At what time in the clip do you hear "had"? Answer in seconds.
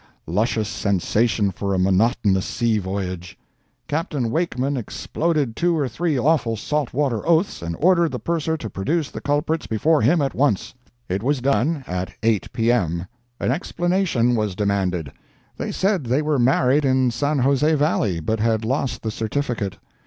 18.39-18.65